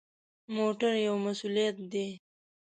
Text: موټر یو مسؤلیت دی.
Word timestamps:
موټر 0.55 0.93
یو 1.07 1.15
مسؤلیت 1.25 1.75
دی. 1.91 2.07